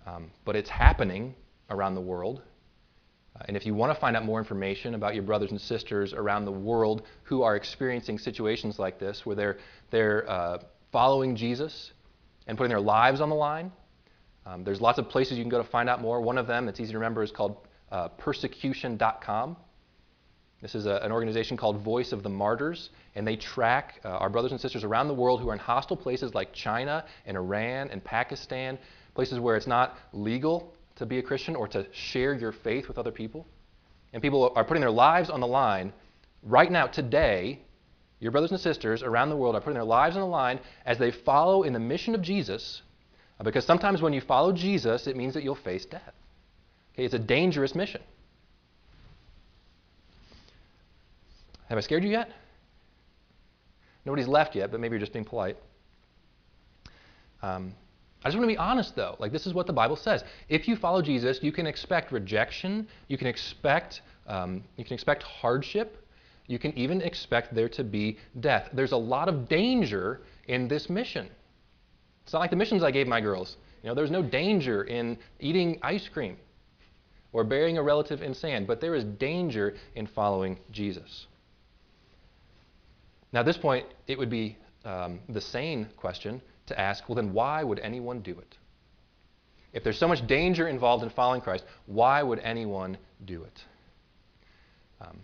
[0.06, 1.34] um, but it's happening
[1.70, 2.42] around the world.
[3.36, 6.12] Uh, and if you want to find out more information about your brothers and sisters
[6.12, 9.58] around the world who are experiencing situations like this, where they're,
[9.90, 10.58] they're uh,
[10.92, 11.92] following Jesus
[12.46, 13.72] and putting their lives on the line,
[14.46, 16.20] um, there's lots of places you can go to find out more.
[16.20, 17.56] One of them that's easy to remember is called
[17.90, 19.56] uh, persecution.com.
[20.64, 24.30] This is a, an organization called Voice of the Martyrs, and they track uh, our
[24.30, 27.90] brothers and sisters around the world who are in hostile places like China and Iran
[27.90, 28.78] and Pakistan,
[29.14, 32.96] places where it's not legal to be a Christian or to share your faith with
[32.96, 33.46] other people.
[34.14, 35.92] And people are putting their lives on the line
[36.42, 37.60] right now, today.
[38.20, 40.96] Your brothers and sisters around the world are putting their lives on the line as
[40.96, 42.80] they follow in the mission of Jesus,
[43.42, 46.14] because sometimes when you follow Jesus, it means that you'll face death.
[46.94, 48.00] Okay, it's a dangerous mission.
[51.68, 52.30] Have I scared you yet?
[54.04, 55.56] Nobody's left yet, but maybe you're just being polite.
[57.42, 57.74] Um,
[58.24, 59.16] I just want to be honest, though.
[59.18, 60.24] Like, this is what the Bible says.
[60.48, 62.88] If you follow Jesus, you can expect rejection.
[63.08, 65.98] You can expect, um, you can expect hardship.
[66.46, 68.68] You can even expect there to be death.
[68.72, 71.28] There's a lot of danger in this mission.
[72.24, 73.56] It's not like the missions I gave my girls.
[73.82, 76.36] You know, there's no danger in eating ice cream
[77.32, 81.26] or burying a relative in sand, but there is danger in following Jesus.
[83.34, 87.32] Now, at this point, it would be um, the sane question to ask well, then
[87.32, 88.56] why would anyone do it?
[89.72, 93.60] If there's so much danger involved in following Christ, why would anyone do it?
[95.00, 95.18] Um,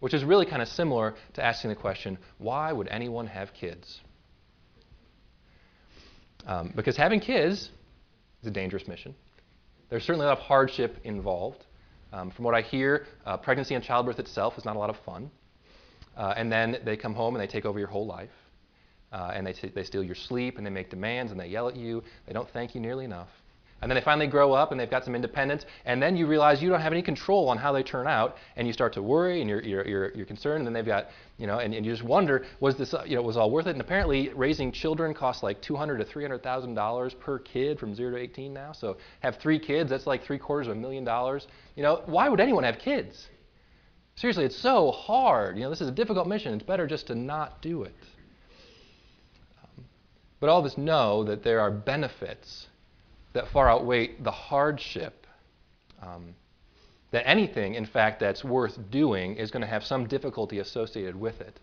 [0.00, 4.00] which is really kind of similar to asking the question why would anyone have kids?
[6.46, 7.68] Um, because having kids
[8.40, 9.14] is a dangerous mission.
[9.90, 11.66] There's certainly a lot of hardship involved.
[12.10, 14.96] Um, from what I hear, uh, pregnancy and childbirth itself is not a lot of
[15.04, 15.30] fun.
[16.16, 18.30] Uh, and then they come home and they take over your whole life.
[19.12, 21.68] Uh, and they, t- they steal your sleep and they make demands and they yell
[21.68, 22.02] at you.
[22.26, 23.28] They don't thank you nearly enough.
[23.82, 25.64] And then they finally grow up and they've got some independence.
[25.86, 28.36] And then you realize you don't have any control on how they turn out.
[28.56, 30.58] And you start to worry and you're, you're, you're, you're concerned.
[30.58, 33.22] And then they've got, you know, and, and you just wonder, was this, you know,
[33.22, 33.70] was all worth it?
[33.70, 38.52] And apparently raising children costs like 200 to $300,000 per kid from 0 to 18
[38.52, 38.72] now.
[38.72, 41.46] So have three kids, that's like three quarters of a million dollars.
[41.74, 43.28] You know, why would anyone have kids?
[44.20, 45.56] Seriously, it's so hard.
[45.56, 46.52] You know, this is a difficult mission.
[46.52, 47.94] It's better just to not do it.
[50.40, 52.68] But all of us know that there are benefits
[53.32, 55.26] that far outweigh the hardship.
[56.02, 56.34] Um,
[57.12, 61.40] that anything, in fact, that's worth doing is going to have some difficulty associated with
[61.40, 61.58] it.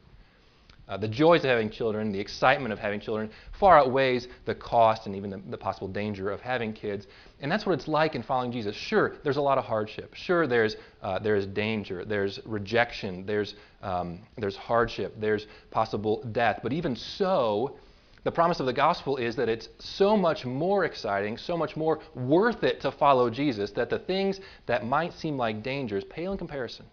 [0.89, 5.05] Uh, the joys of having children, the excitement of having children, far outweighs the cost
[5.05, 7.07] and even the, the, possible danger of having kids.
[7.41, 8.73] And that's what it's like in following Jesus.
[8.73, 10.13] Sure, there's a lot of hardship.
[10.13, 12.05] Sure, there's, uh, there's danger.
[12.05, 13.25] There's rejection.
[13.25, 15.13] There's, um, there's hardship.
[15.19, 16.61] There's possible death.
[16.63, 17.77] But even so,
[18.23, 21.99] the promise of the gospel is that it's so much more exciting, so much more
[22.15, 26.37] worth it to follow Jesus that the things that might seem like dangers pale in
[26.37, 26.85] comparison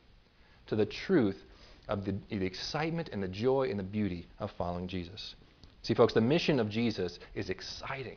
[0.66, 1.44] to the truth
[1.88, 5.34] of the, the excitement and the joy and the beauty of following Jesus.
[5.82, 8.16] See, folks, the mission of Jesus is exciting.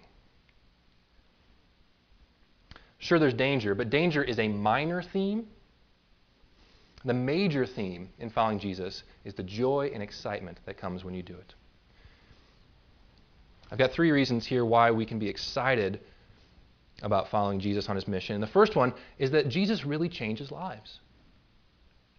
[3.00, 5.48] Sure, there's danger, but danger is a minor theme.
[7.06, 11.22] The major theme in following Jesus is the joy and excitement that comes when you
[11.22, 11.54] do it.
[13.72, 16.00] I've got three reasons here why we can be excited
[17.04, 18.36] about following Jesus on his mission.
[18.36, 21.00] And the first one is that Jesus really changes lives.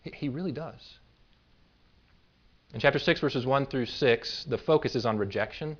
[0.02, 0.97] He really does.
[2.74, 5.78] In chapter 6, verses 1 through 6, the focus is on rejection.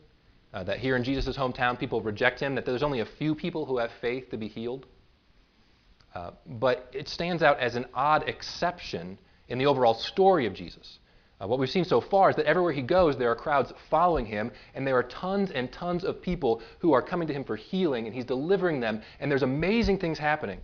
[0.54, 3.66] Uh, that here in Jesus' hometown, people reject him, that there's only a few people
[3.66, 4.86] who have faith to be healed.
[6.14, 10.98] Uh, but it stands out as an odd exception in the overall story of Jesus.
[11.38, 14.24] Uh, what we've seen so far is that everywhere he goes, there are crowds following
[14.24, 17.56] him, and there are tons and tons of people who are coming to him for
[17.56, 20.60] healing, and he's delivering them, and there's amazing things happening.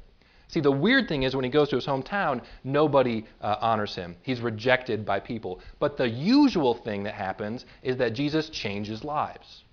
[0.54, 4.14] See, the weird thing is when he goes to his hometown, nobody uh, honors him.
[4.22, 5.58] He's rejected by people.
[5.80, 9.64] But the usual thing that happens is that Jesus changes lives.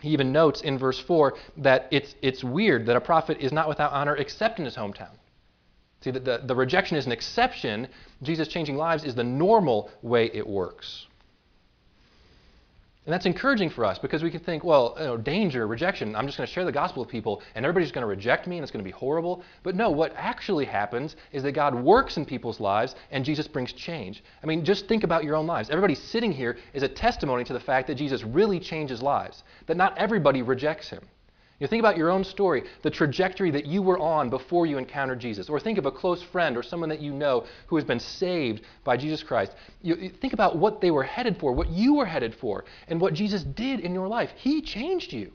[0.00, 3.68] He even notes in verse 4 that it's, it's weird that a prophet is not
[3.68, 5.16] without honor except in his hometown.
[6.00, 7.88] See, the, the, the rejection is an exception.
[8.22, 11.07] Jesus changing lives is the normal way it works.
[13.08, 16.26] And that's encouraging for us because we can think, well, you know, danger, rejection, I'm
[16.26, 18.62] just going to share the gospel with people and everybody's going to reject me and
[18.62, 19.42] it's going to be horrible.
[19.62, 23.72] But no, what actually happens is that God works in people's lives and Jesus brings
[23.72, 24.22] change.
[24.42, 25.70] I mean, just think about your own lives.
[25.70, 29.78] Everybody sitting here is a testimony to the fact that Jesus really changes lives, that
[29.78, 31.00] not everybody rejects him.
[31.60, 35.18] You think about your own story, the trajectory that you were on before you encountered
[35.18, 35.48] Jesus.
[35.48, 38.62] Or think of a close friend or someone that you know who has been saved
[38.84, 39.54] by Jesus Christ.
[39.82, 43.12] You, think about what they were headed for, what you were headed for, and what
[43.12, 44.30] Jesus did in your life.
[44.36, 45.32] He changed you.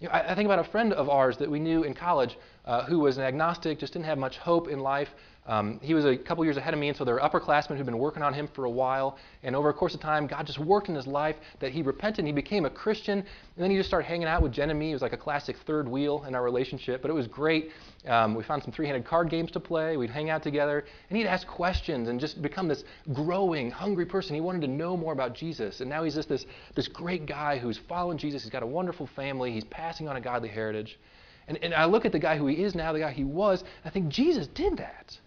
[0.00, 2.38] you know, I, I, think about a friend of ours that we knew in college
[2.64, 5.10] uh, who was an agnostic, just didn't have much hope in life,
[5.48, 7.86] um, he was a couple years ahead of me, and so there were upperclassmen who'd
[7.86, 9.16] been working on him for a while.
[9.42, 12.18] And over a course of time, God just worked in his life that he repented
[12.18, 13.20] and he became a Christian.
[13.20, 14.90] And then he just started hanging out with Jen and me.
[14.90, 17.70] It was like a classic third wheel in our relationship, but it was great.
[18.06, 19.96] Um, we found some three handed card games to play.
[19.96, 20.84] We'd hang out together.
[21.08, 22.84] And he'd ask questions and just become this
[23.14, 24.34] growing, hungry person.
[24.34, 25.80] He wanted to know more about Jesus.
[25.80, 28.42] And now he's just this, this great guy who's following Jesus.
[28.42, 29.52] He's got a wonderful family.
[29.52, 30.98] He's passing on a godly heritage.
[31.46, 33.64] And, and I look at the guy who he is now, the guy he was,
[33.82, 35.18] I think Jesus did that.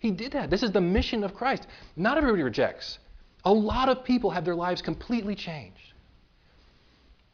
[0.00, 0.50] He did that.
[0.50, 1.66] This is the mission of Christ.
[1.94, 2.98] Not everybody rejects.
[3.44, 5.92] A lot of people have their lives completely changed.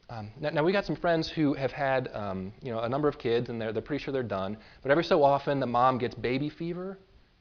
[0.09, 3.09] Um, now, now, we got some friends who have had um, you know a number
[3.09, 4.57] of kids and they're, they're pretty sure they're done.
[4.83, 6.99] But every so often the mom gets baby fever.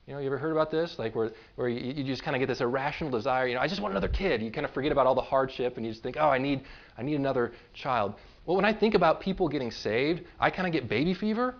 [0.08, 0.98] You know, you ever heard about this?
[1.00, 3.48] Like where, where you, you just kind of get this irrational desire.
[3.48, 4.42] You know, I just want another kid.
[4.42, 6.62] You kind of forget about all the hardship and you just think, oh, I need,
[6.98, 8.14] I need another child.
[8.46, 11.56] Well, when I think about people getting saved, I kind of get baby fever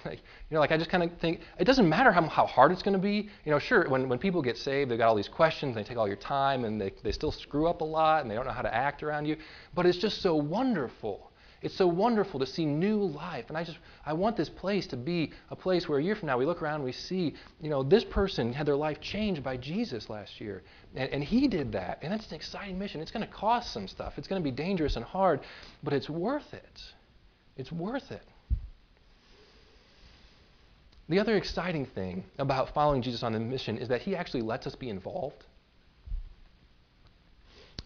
[0.04, 0.18] Like,
[0.50, 2.82] you know, like I just kind of think it doesn't matter how, how hard it's
[2.82, 3.28] going to be.
[3.44, 5.96] You know, sure, when, when people get saved, they've got all these questions, they take
[5.96, 8.52] all your time, and they, they still screw up a lot, and they don't know
[8.52, 9.36] how to act around you.
[9.74, 11.30] But it's just so wonderful.
[11.62, 13.46] It's so wonderful to see new life.
[13.48, 16.26] And I just, I want this place to be a place where a year from
[16.26, 19.42] now we look around and we see, you know, this person had their life changed
[19.42, 20.62] by Jesus last year.
[20.94, 21.98] And, and he did that.
[22.02, 23.00] And that's an exciting mission.
[23.00, 25.40] It's going to cost some stuff, it's going to be dangerous and hard,
[25.82, 26.82] but it's worth it.
[27.56, 28.22] It's worth it.
[31.08, 34.66] The other exciting thing about following Jesus on the mission is that he actually lets
[34.66, 35.44] us be involved.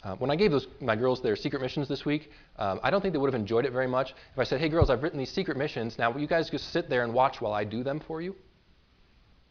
[0.02, 3.02] Uh, when I gave those, my girls their secret missions this week, um, I don't
[3.02, 5.18] think they would have enjoyed it very much if I said, hey, girls, I've written
[5.18, 5.98] these secret missions.
[5.98, 8.35] Now, you guys just sit there and watch while I do them for you.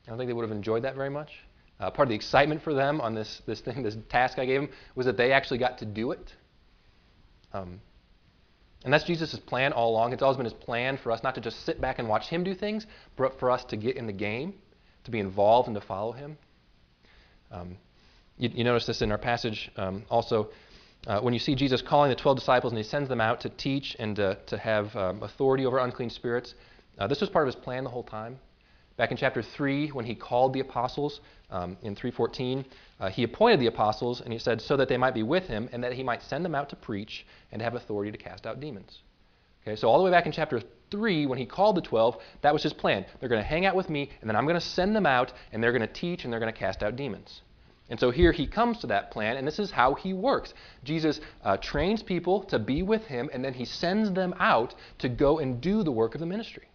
[0.07, 1.29] I don't think they would have enjoyed that very much.
[1.79, 4.61] Uh, part of the excitement for them on this, this thing, this task I gave
[4.61, 6.33] them, was that they actually got to do it.
[7.53, 7.79] Um,
[8.83, 10.13] and that's Jesus' plan all along.
[10.13, 12.43] It's always been his plan for us not to just sit back and watch him
[12.43, 12.85] do things,
[13.17, 14.53] but for us to get in the game,
[15.03, 16.37] to be involved and to follow him.
[17.51, 17.77] Um,
[18.37, 20.49] you, you, notice this in our passage um, also.
[21.07, 23.49] Uh, when you see Jesus calling the 12 disciples and he sends them out to
[23.49, 26.55] teach and to, to have um, authority over unclean spirits,
[26.97, 28.37] uh, this was part of his plan the whole time.
[28.97, 32.65] Back in chapter 3, when he called the apostles um, in 314,
[32.99, 35.69] uh, he appointed the apostles, and he said, so that they might be with him,
[35.71, 38.59] and that he might send them out to preach and have authority to cast out
[38.59, 39.03] demons.
[39.63, 42.53] Okay, so all the way back in chapter 3, when he called the 12, that
[42.53, 43.05] was his plan.
[43.19, 45.33] They're going to hang out with me, and then I'm going to send them out,
[45.51, 47.41] and they're going to teach, and they're going to cast out demons.
[47.89, 50.53] And so here he comes to that plan, and this is how he works.
[50.83, 55.09] Jesus uh, trains people to be with him, and then he sends them out to
[55.09, 56.68] go and do the work of the ministry.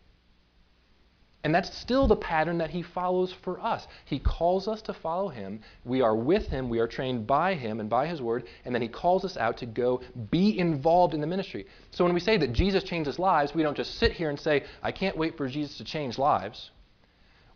[1.45, 3.87] And that's still the pattern that he follows for us.
[4.07, 5.61] He calls us to follow him.
[5.85, 6.71] We are with him.
[6.71, 8.45] We are trained by him and by his word.
[8.65, 11.67] And then he calls us out to go be involved in the ministry.
[11.91, 14.65] So when we say that Jesus changes lives, we don't just sit here and say,
[14.83, 16.71] I can't wait for Jesus to change lives.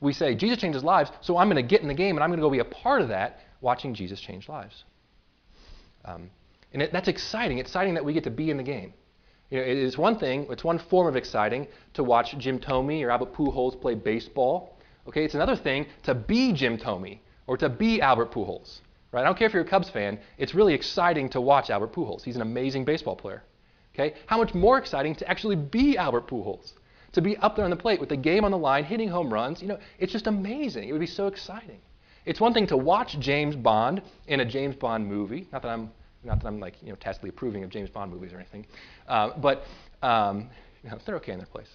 [0.01, 2.31] We say, Jesus changes lives, so I'm going to get in the game and I'm
[2.31, 4.85] going to go be a part of that, watching Jesus change lives.
[6.05, 6.31] Um,
[6.73, 7.59] and it, that's exciting.
[7.59, 8.93] It's exciting that we get to be in the game.
[9.51, 13.03] You know, it is one thing, it's one form of exciting to watch Jim Thome
[13.03, 14.77] or Albert Pujols play baseball.
[15.09, 18.81] Okay, it's another thing to be Jim Thome or to be Albert Pujols.
[19.11, 19.23] Right?
[19.23, 22.23] I don't care if you're a Cubs fan, it's really exciting to watch Albert Pujols.
[22.23, 23.43] He's an amazing baseball player.
[23.95, 24.15] Okay?
[24.27, 26.75] How much more exciting to actually be Albert Pujols?
[27.13, 29.33] To be up there on the plate with the game on the line, hitting home
[29.33, 30.89] runs, you know, it's just amazing.
[30.89, 31.81] It would be so exciting.
[32.27, 35.49] It's one thing to watch James Bond in a James Bond movie.
[35.51, 35.91] Not that I'm
[36.25, 38.67] not that I'm like you know tacitly approving of James Bond movies or anything,
[39.09, 39.65] uh, but
[40.03, 40.49] um,
[40.83, 41.69] you know, they're okay in their place.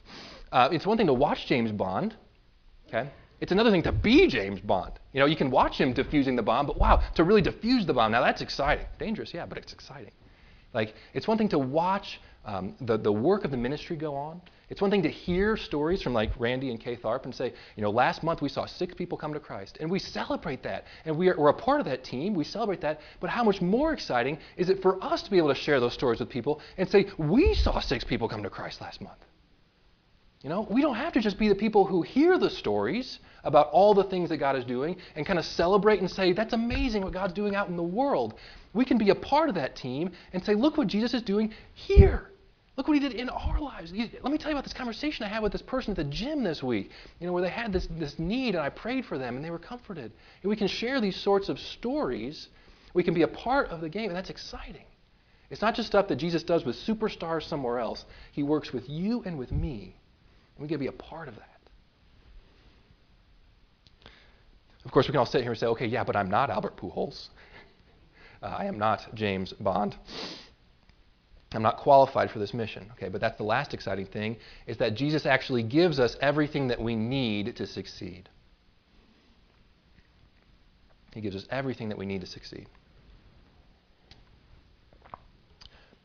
[0.52, 2.16] Uh, it's one thing to watch James Bond.
[2.88, 4.94] Okay, It's another thing to be James Bond.
[5.14, 7.94] You know, you can watch him defusing the bomb, but wow, to really defuse the
[7.94, 8.86] bomb, now that's exciting.
[9.00, 10.12] Dangerous, yeah, but it's exciting.
[10.74, 14.42] Like, it's one thing to watch um, the, the work of the ministry go on.
[14.74, 17.84] It's one thing to hear stories from like Randy and Kay Tharp and say, you
[17.84, 21.16] know, last month we saw six people come to Christ, and we celebrate that, and
[21.16, 22.34] we are, we're a part of that team.
[22.34, 23.00] We celebrate that.
[23.20, 25.94] But how much more exciting is it for us to be able to share those
[25.94, 29.20] stories with people and say, we saw six people come to Christ last month?
[30.42, 33.70] You know, we don't have to just be the people who hear the stories about
[33.70, 37.04] all the things that God is doing and kind of celebrate and say, that's amazing
[37.04, 38.34] what God's doing out in the world.
[38.74, 41.54] We can be a part of that team and say, look what Jesus is doing
[41.76, 42.32] here.
[42.76, 43.92] Look what he did in our lives.
[43.94, 46.44] Let me tell you about this conversation I had with this person at the gym
[46.44, 49.36] this week, you know, where they had this, this need and I prayed for them
[49.36, 50.12] and they were comforted.
[50.42, 52.48] And we can share these sorts of stories.
[52.96, 54.86] We can be a part of the game, and that's exciting.
[55.52, 58.06] It's not just stuff that Jesus does with superstars somewhere else.
[58.32, 59.96] He works with you and with me.
[60.56, 61.50] And we get to be a part of that.
[64.84, 66.78] Of course, we can all sit here and say, okay, yeah, but I'm not Albert
[66.78, 67.28] Pujols.
[68.42, 69.96] Uh, I am not James Bond.
[71.56, 72.90] I'm not qualified for this mission.
[72.94, 74.38] Okay, but that's the last exciting thing
[74.68, 78.30] is that Jesus actually gives us everything that we need to succeed.
[81.14, 82.68] He gives us everything that we need to succeed.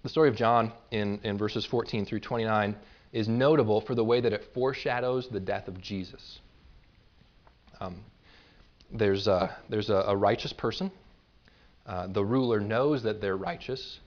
[0.02, 2.76] The story of John in, in verses 14 through 29
[3.12, 6.40] is notable for the way that it foreshadows the death of Jesus.
[7.80, 8.04] Um,
[8.92, 10.90] there's a, there's a, a righteous person.
[11.86, 14.00] Uh, the ruler knows that they're righteous,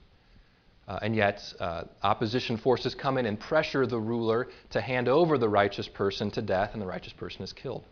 [1.02, 5.48] and yet, uh, opposition forces come in and pressure the ruler to hand over the
[5.48, 7.84] righteous person to death, and the righteous person is killed.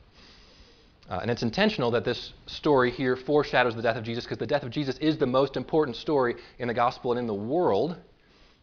[1.08, 4.46] Uh, and it's intentional that this story here foreshadows the death of Jesus because the
[4.46, 7.96] death of Jesus is the most important story in the gospel and in the world.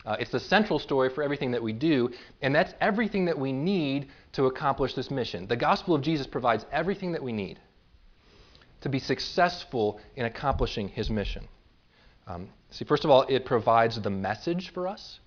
[0.05, 2.09] Uh, it's the central story for everything that we do,
[2.41, 5.45] and that's everything that we need to accomplish this mission.
[5.47, 7.59] The gospel of Jesus provides everything that we need
[8.79, 11.47] to be successful in accomplishing his mission.
[12.27, 15.19] Um, see, first of all, it provides the message for us.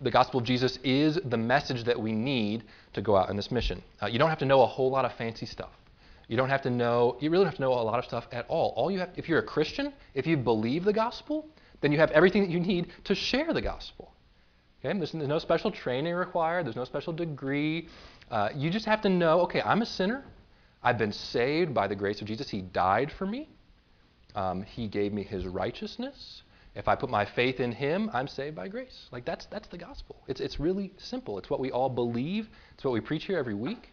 [0.00, 3.50] The gospel of Jesus is the message that we need to go out on this
[3.50, 3.82] mission.
[4.02, 5.72] Uh, you don't have to know a whole lot of fancy stuff.
[6.28, 8.26] You don't have to know, you really don't have to know a lot of stuff
[8.32, 8.74] at all.
[8.76, 11.48] All you have, if you're a Christian, if you believe the gospel,
[11.80, 14.12] then you have everything that you need to share the gospel.
[14.84, 14.96] Okay?
[14.96, 17.88] There's, there's no special training required, there's no special degree.
[18.30, 20.24] Uh, you just have to know okay, I'm a sinner.
[20.82, 22.48] I've been saved by the grace of Jesus.
[22.48, 23.48] He died for me.
[24.34, 26.42] Um, he gave me his righteousness.
[26.74, 29.08] If I put my faith in him, I'm saved by grace.
[29.10, 30.16] Like that's that's the gospel.
[30.28, 31.38] It's it's really simple.
[31.38, 32.48] It's what we all believe.
[32.74, 33.90] It's what we preach here every week.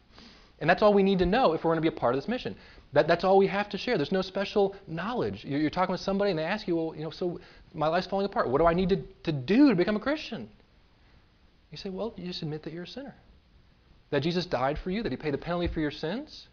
[0.60, 2.22] And that's all we need to know if we're going to be a part of
[2.22, 2.56] this mission.
[2.94, 3.98] That, that's all we have to share.
[3.98, 5.44] There's no special knowledge.
[5.44, 7.42] You're, you're, talking with somebody and they ask you, well, you know, so
[7.74, 8.50] my life's falling apart.
[8.50, 10.50] What do I need to, to do to become a Christian?
[11.72, 13.16] You say, well, you just admit that you're a sinner.
[14.12, 16.48] That Jesus died for you, that he paid the penalty for your sins.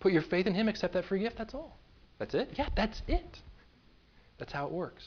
[0.00, 1.38] Put your faith in him, accept that free gift.
[1.38, 1.78] That's all.
[2.18, 2.50] That's it?
[2.54, 3.38] Yeah, that's it.
[4.38, 5.04] That's how it works.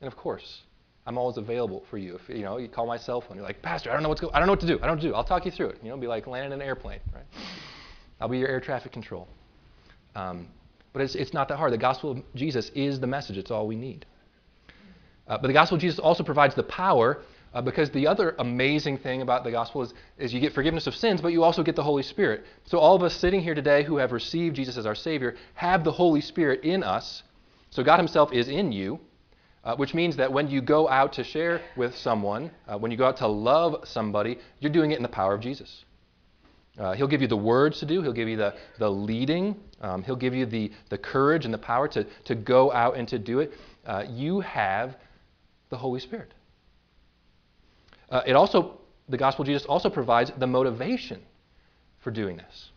[0.00, 0.62] And of course,
[1.06, 2.16] I'm always available for you.
[2.16, 4.20] If you know, you call my cell phone, you're like, Pastor, I don't know what's
[4.20, 4.78] go- I don't know what to do.
[4.82, 5.14] I don't do.
[5.14, 5.78] I'll talk you through it.
[5.82, 7.24] You know, be like landing an airplane, right?
[8.20, 9.28] I'll be your air traffic control.
[10.14, 10.48] Um,
[10.92, 11.72] but it's, it's not that hard.
[11.72, 13.36] The gospel of Jesus is the message.
[13.36, 14.04] It's all we need.
[15.26, 17.22] Uh, but the gospel of Jesus also provides the power
[17.58, 20.94] uh, because the other amazing thing about the gospel is, is you get forgiveness of
[20.94, 22.44] sins, but you also get the Holy Spirit.
[22.66, 25.82] So all of us sitting here today who have received Jesus as our Savior have
[25.82, 27.24] the Holy Spirit in us.
[27.70, 29.00] So God Himself is in you,
[29.64, 32.96] uh, which means that when you go out to share with someone, uh, when you
[32.96, 35.84] go out to love somebody, you're doing it in the power of Jesus.
[36.78, 38.02] Uh, he'll give you the words to do.
[38.02, 39.56] He'll give you the, the leading.
[39.80, 43.08] Um, he'll give you the, the courage and the power to, to go out and
[43.08, 43.52] to do it.
[43.84, 44.96] Uh, you have
[45.70, 46.34] the Holy Spirit.
[48.10, 51.20] Uh, it also, the gospel of Jesus also provides the motivation
[52.00, 52.70] for doing this.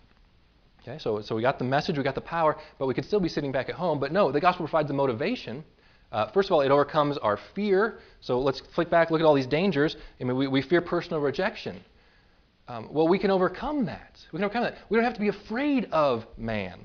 [0.82, 3.20] Okay, so, so we got the message, we got the power, but we could still
[3.20, 4.00] be sitting back at home.
[4.00, 5.64] But no, the gospel provides the motivation.
[6.12, 8.00] Uh, first of all, it overcomes our fear.
[8.20, 9.96] So let's flick back, look at all these dangers.
[10.20, 11.82] I mean, we, we fear personal rejection.
[12.68, 14.20] Um, well, we can overcome that.
[14.32, 14.78] We can overcome that.
[14.90, 16.80] We don't have to be afraid of man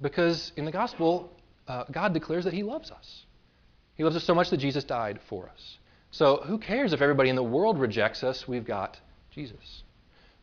[0.00, 1.30] because in the gospel,
[1.66, 3.24] uh, God declares that He loves us.
[3.94, 5.78] He loves us so much that Jesus died for us.
[6.10, 8.48] So who cares if everybody in the world rejects us?
[8.48, 8.98] We've got
[9.30, 9.82] Jesus.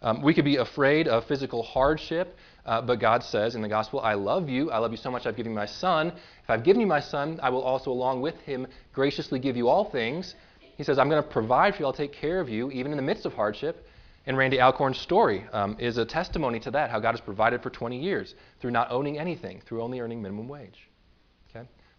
[0.01, 3.99] Um, we could be afraid of physical hardship, uh, but God says in the gospel,
[4.01, 4.69] I love you.
[4.69, 6.09] I love you so much I've given you my son.
[6.43, 9.67] If I've given you my son, I will also, along with him, graciously give you
[9.67, 10.35] all things.
[10.77, 11.85] He says, I'm going to provide for you.
[11.87, 13.87] I'll take care of you, even in the midst of hardship.
[14.27, 17.69] And Randy Alcorn's story um, is a testimony to that, how God has provided for
[17.69, 20.89] 20 years through not owning anything, through only earning minimum wage.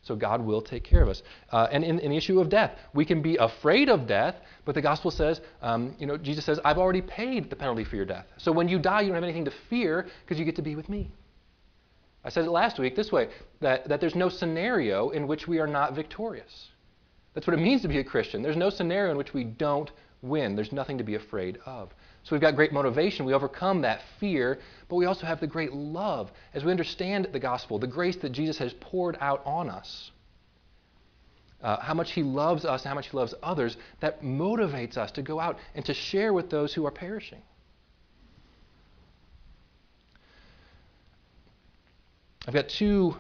[0.07, 1.25] So God will take care of us.
[1.51, 4.77] Uh, and in, in, the issue of death, we can be afraid of death, but
[4.77, 8.05] the gospel says, um, you know, Jesus says, I've already paid the penalty for your
[8.05, 8.25] death.
[8.37, 10.77] So when you die, you don't have anything to fear because you get to be
[10.77, 11.11] with me.
[12.25, 13.31] I said it last week this way
[13.61, 16.69] that, that there's no scenario in which we are not victorious.
[17.35, 18.43] That's what it means to be a Christian.
[18.43, 19.91] There's no scenario in which we don't
[20.23, 20.55] win.
[20.55, 21.91] There's nothing to be afraid of.
[22.23, 23.27] So we've got great motivation.
[23.27, 27.41] We overcome that fear, but we also have the great love as we understand the
[27.41, 30.11] gospel, the grace that Jesus has poured out on us.
[31.63, 35.11] Uh, how much he loves us and how much he loves others, that motivates us
[35.13, 37.43] to go out and to share with those who are perishing.
[42.47, 43.17] I've got two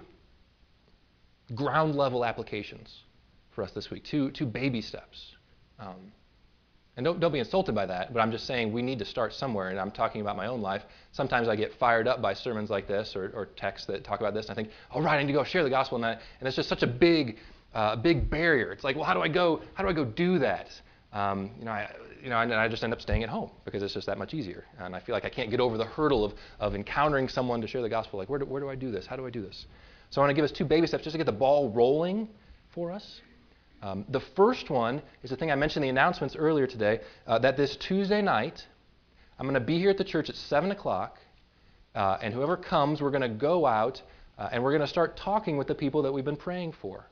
[1.54, 2.94] ground level applications
[3.52, 5.34] for us this week, two, two baby steps.
[5.80, 6.12] Um,
[6.96, 9.34] and don't, don't be insulted by that, but I'm just saying we need to start
[9.34, 9.68] somewhere.
[9.68, 10.82] And I'm talking about my own life.
[11.12, 14.32] Sometimes I get fired up by sermons like this or, or texts that talk about
[14.32, 14.46] this.
[14.46, 15.96] And I think, all right, I need to go share the gospel.
[15.96, 17.36] And, I, and it's just such a big,
[17.74, 18.72] uh, big barrier.
[18.72, 19.60] It's like, well, how do I go?
[19.74, 20.68] How do I go do that?
[21.12, 21.90] Um, you know, I,
[22.22, 24.32] you know, and I just end up staying at home because it's just that much
[24.32, 24.64] easier.
[24.78, 27.66] And I feel like I can't get over the hurdle of, of encountering someone to
[27.66, 28.18] share the gospel.
[28.18, 29.06] Like, where do, where do I do this?
[29.06, 29.66] How do I do this?
[30.10, 32.28] So I want to give us two baby steps just to get the ball rolling
[32.70, 33.20] for us.
[33.82, 37.38] Um, the first one is the thing I mentioned in the announcements earlier today uh,
[37.40, 38.66] that this Tuesday night,
[39.38, 41.18] I'm going to be here at the church at 7 o'clock,
[41.94, 44.02] uh, and whoever comes, we're going to go out
[44.38, 47.06] uh, and we're going to start talking with the people that we've been praying for.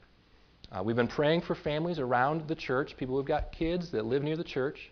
[0.72, 4.22] Uh, we've been praying for families around the church, people who've got kids that live
[4.22, 4.90] near the church.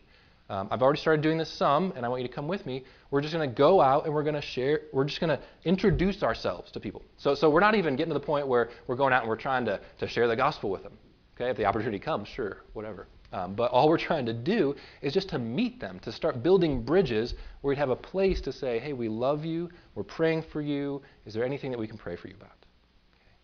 [0.48, 2.84] Um, I've already started doing this some, and I want you to come with me.
[3.10, 5.42] We're just going to go out and we're going to share, we're just going to
[5.64, 7.02] introduce ourselves to people.
[7.16, 9.36] So, so we're not even getting to the point where we're going out and we're
[9.36, 10.98] trying to, to share the gospel with them.
[11.42, 13.08] Okay, if the opportunity comes, sure, whatever.
[13.32, 16.82] Um, but all we're trying to do is just to meet them, to start building
[16.82, 20.60] bridges where we'd have a place to say, hey, we love you, we're praying for
[20.60, 21.02] you.
[21.26, 22.50] Is there anything that we can pray for you about?
[22.52, 23.34] Okay.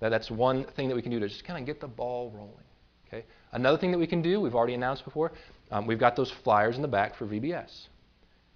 [0.00, 2.32] That, that's one thing that we can do to just kind of get the ball
[2.34, 2.64] rolling.
[3.06, 3.26] Okay.
[3.52, 5.32] Another thing that we can do, we've already announced before,
[5.70, 7.88] um, we've got those flyers in the back for VBS.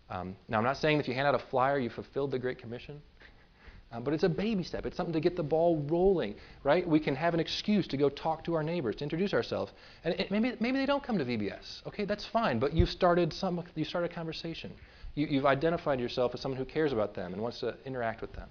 [0.08, 2.38] Um, now, I'm not saying that if you hand out a flyer, you fulfilled the
[2.38, 3.02] Great Commission.
[3.96, 4.84] Um, but it's a baby step.
[4.84, 6.34] It's something to get the ball rolling,
[6.64, 6.86] right?
[6.86, 9.72] We can have an excuse to go talk to our neighbors, to introduce ourselves.
[10.04, 11.86] And it, maybe, maybe they don't come to VBS.
[11.86, 12.58] Okay, that's fine.
[12.58, 14.72] But you've started, some, you started a conversation.
[15.14, 18.32] You, you've identified yourself as someone who cares about them and wants to interact with
[18.34, 18.48] them.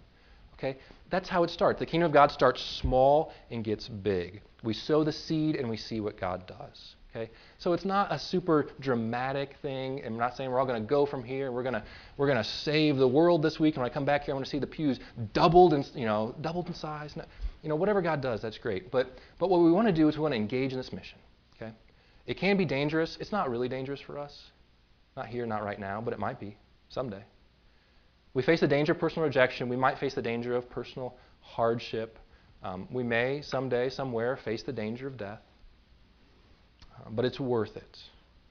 [0.56, 0.78] Okay?
[1.12, 1.80] That's how it starts.
[1.80, 4.42] The kingdom of God starts small and gets big.
[4.64, 6.96] We sow the seed and we see what God does.
[7.16, 7.32] Okay?
[7.60, 10.02] So it's not a super dramatic thing.
[10.06, 11.52] I'm not saying we're all going to go from here.
[11.52, 11.84] We're going to
[12.18, 13.76] we're going to save the world this week.
[13.76, 15.00] And when I come back here, I want to see the pews
[15.34, 17.16] doubled in you know doubled in size.
[17.64, 18.92] You know whatever God does, that's great.
[18.92, 21.18] But but what we want to do is we want to engage in this mission.
[21.56, 21.72] Okay?
[22.28, 23.18] It can be dangerous.
[23.20, 24.52] It's not really dangerous for us.
[25.16, 26.58] Not here, not right now, but it might be
[26.90, 27.24] someday.
[28.34, 29.70] We face the danger of personal rejection.
[29.70, 32.20] We might face the danger of personal hardship.
[32.62, 35.40] Um, we may someday, somewhere, face the danger of death.
[37.10, 37.98] But it's worth it.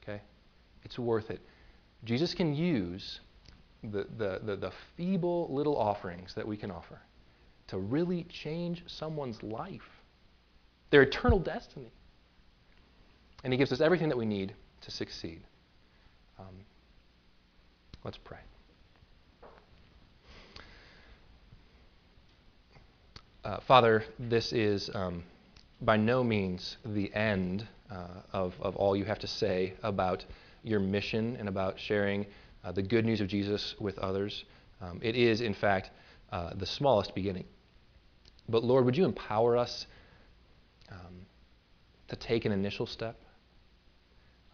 [0.02, 0.20] Okay?
[0.84, 1.40] It's worth it.
[2.04, 3.20] Jesus can use
[3.82, 7.00] the, the, the, the, feeble little offerings that we can offer
[7.68, 9.82] to really change someone's life,
[10.90, 11.90] their eternal destiny.
[13.42, 15.42] And He gives us everything that we need to succeed.
[16.38, 16.54] Um,
[18.04, 18.38] let's pray.
[23.44, 25.22] Uh, Father, this is um,
[25.82, 27.68] by no means the end
[28.32, 30.24] of, of all you have to say about
[30.62, 32.26] your mission and about sharing
[32.64, 34.44] uh, the good news of Jesus with others.
[34.80, 35.90] Um, it is, in fact,
[36.32, 37.44] uh, the smallest beginning.
[38.48, 39.86] But Lord, would you empower us
[40.90, 41.26] um,
[42.08, 43.16] to take an initial step?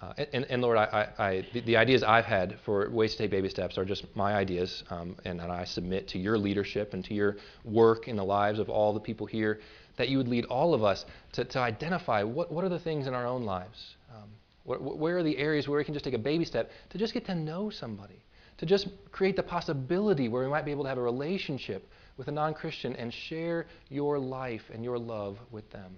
[0.02, 3.30] Uh, and, and, Lord, I, I, the, the, ideas I've had for ways to take
[3.30, 7.04] baby steps are just my ideas, um, and, and, I submit to your leadership and
[7.04, 9.60] to your work in the lives of all the people here
[10.00, 13.06] that you would lead all of us to, to identify what, what are the things
[13.06, 13.96] in our own lives.
[14.10, 14.30] Um,
[14.64, 17.12] what, where are the areas where we can just take a baby step to just
[17.12, 18.18] get to know somebody,
[18.56, 21.86] to just create the possibility where we might be able to have a relationship
[22.16, 25.94] with a non Christian and share your life and your love with them.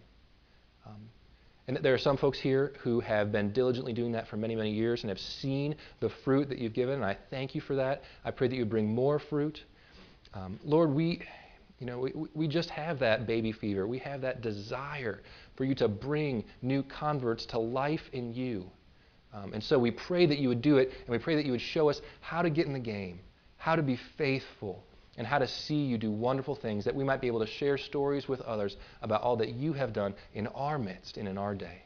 [0.85, 1.09] Um,
[1.69, 4.73] and there are some folks here who have been diligently doing that for many, many
[4.73, 8.03] years and have seen the fruit that you've given, and I thank you for that.
[8.25, 9.63] I pray that you bring more fruit.
[10.35, 11.23] Um, Lord, we,
[11.83, 13.89] you know, we, we just have that baby fever.
[13.89, 15.21] We have that desire
[15.57, 18.71] for you to bring new converts to life in you.
[19.33, 21.51] Um, and so we pray that you would do it, and we pray that you
[21.51, 23.19] would show us how to get in the game,
[23.57, 24.85] how to be faithful,
[25.17, 27.77] and how to see you do wonderful things, that we might be able to share
[27.77, 31.53] stories with others about all that you have done in our midst and in our
[31.53, 31.83] day.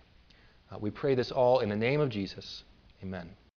[0.71, 2.65] Uh, we pray this all in the name of Jesus.
[3.03, 3.31] Amen.